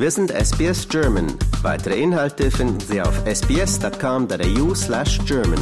[0.00, 1.26] Wir sind SBS German.
[1.62, 5.58] Weitere Inhalte finden Sie auf sbs.com.au slash German.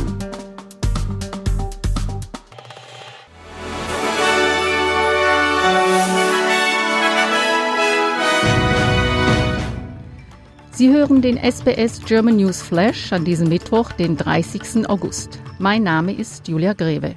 [10.73, 14.87] Sie hören den SBS German News Flash an diesem Mittwoch, den 30.
[14.87, 15.41] August.
[15.59, 17.17] Mein Name ist Julia Greve.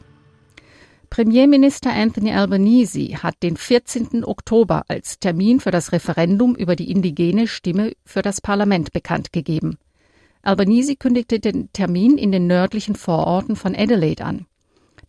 [1.09, 4.23] Premierminister Anthony Albanese hat den 14.
[4.23, 9.77] Oktober als Termin für das Referendum über die indigene Stimme für das Parlament bekannt gegeben.
[10.43, 14.45] Albanese kündigte den Termin in den nördlichen Vororten von Adelaide an.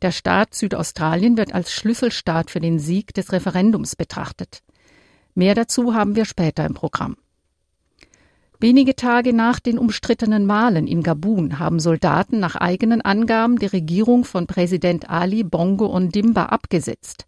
[0.01, 4.63] Der Staat Südaustralien wird als Schlüsselstaat für den Sieg des Referendums betrachtet.
[5.35, 7.17] Mehr dazu haben wir später im Programm.
[8.63, 14.25] Wenige Tage nach den umstrittenen Wahlen in Gabun haben Soldaten nach eigenen Angaben die Regierung
[14.25, 17.25] von Präsident Ali Bongo Ondimba abgesetzt.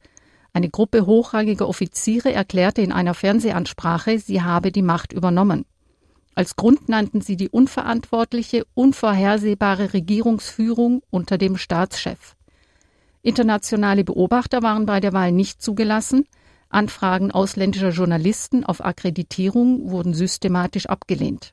[0.52, 5.64] Eine Gruppe hochrangiger Offiziere erklärte in einer Fernsehansprache, sie habe die Macht übernommen.
[6.34, 12.36] Als Grund nannten sie die unverantwortliche, unvorhersehbare Regierungsführung unter dem Staatschef.
[13.22, 16.26] Internationale Beobachter waren bei der Wahl nicht zugelassen,
[16.72, 21.52] Anfragen ausländischer Journalisten auf Akkreditierung wurden systematisch abgelehnt.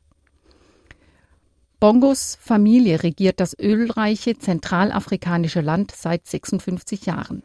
[1.80, 7.44] Bongos Familie regiert das ölreiche zentralafrikanische Land seit 56 Jahren.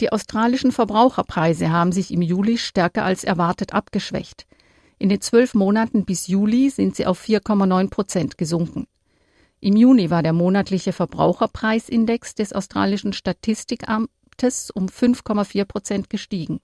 [0.00, 4.46] Die australischen Verbraucherpreise haben sich im Juli stärker als erwartet abgeschwächt.
[4.98, 8.86] In den zwölf Monaten bis Juli sind sie auf 4,9 Prozent gesunken.
[9.60, 16.58] Im Juni war der monatliche Verbraucherpreisindex des australischen Statistikamts Marktes um 5,4 Prozent gestiegen.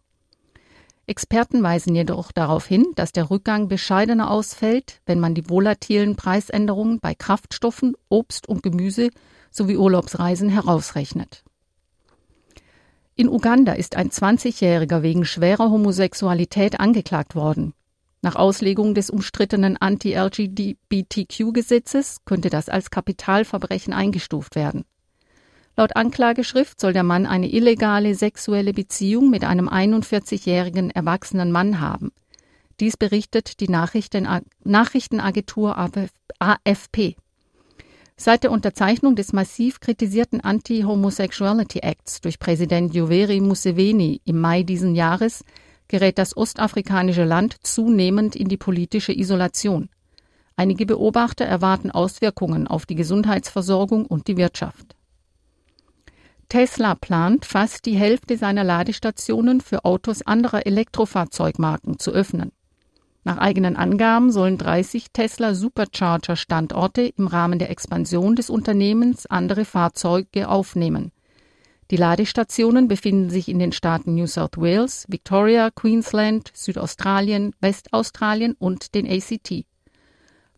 [1.06, 6.98] Experten weisen jedoch darauf hin, dass der Rückgang bescheidener ausfällt, wenn man die volatilen Preisänderungen
[6.98, 9.10] bei Kraftstoffen, Obst und Gemüse
[9.52, 11.44] sowie Urlaubsreisen herausrechnet.
[13.14, 17.72] In Uganda ist ein 20-Jähriger wegen schwerer Homosexualität angeklagt worden.
[18.20, 24.84] Nach Auslegung des umstrittenen Anti-LGBTQ-Gesetzes könnte das als Kapitalverbrechen eingestuft werden.
[25.76, 32.12] Laut Anklageschrift soll der Mann eine illegale sexuelle Beziehung mit einem 41-jährigen erwachsenen Mann haben.
[32.80, 35.76] Dies berichtet die Nachrichtenagentur
[36.38, 37.16] AFP.
[38.16, 44.94] Seit der Unterzeichnung des massiv kritisierten Anti-Homosexuality Acts durch Präsident Yoweri Museveni im Mai diesen
[44.94, 45.42] Jahres
[45.88, 49.88] gerät das ostafrikanische Land zunehmend in die politische Isolation.
[50.56, 54.94] Einige Beobachter erwarten Auswirkungen auf die Gesundheitsversorgung und die Wirtschaft.
[56.50, 62.50] Tesla plant, fast die Hälfte seiner Ladestationen für Autos anderer Elektrofahrzeugmarken zu öffnen.
[63.22, 69.64] Nach eigenen Angaben sollen 30 Tesla Supercharger Standorte im Rahmen der Expansion des Unternehmens andere
[69.64, 71.12] Fahrzeuge aufnehmen.
[71.92, 78.96] Die Ladestationen befinden sich in den Staaten New South Wales, Victoria, Queensland, Südaustralien, Westaustralien und
[78.96, 79.66] den ACT.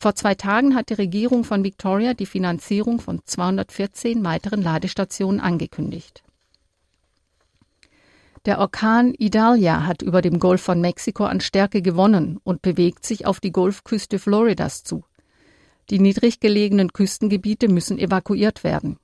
[0.03, 6.25] Vor zwei Tagen hat die Regierung von Victoria die Finanzierung von 214 weiteren Ladestationen angekündigt.
[8.45, 13.27] Der Orkan Idalia hat über dem Golf von Mexiko an Stärke gewonnen und bewegt sich
[13.27, 15.05] auf die Golfküste Floridas zu.
[15.89, 18.99] Die niedrig gelegenen Küstengebiete müssen evakuiert werden.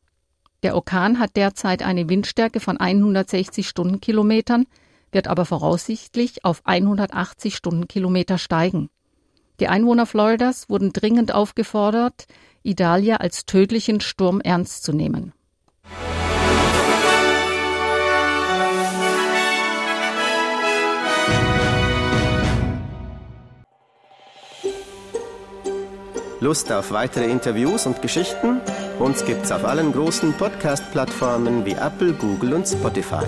[0.64, 4.66] Der Orkan hat derzeit eine Windstärke von 160 Stundenkilometern,
[5.12, 8.90] wird aber voraussichtlich auf 180 Stundenkilometer steigen.
[9.60, 12.26] Die Einwohner Floridas wurden dringend aufgefordert,
[12.62, 15.32] Idalia als tödlichen Sturm ernst zu nehmen.
[26.40, 28.60] Lust auf weitere Interviews und Geschichten?
[29.00, 33.24] Uns gibt's auf allen großen Podcast-Plattformen wie Apple, Google und Spotify.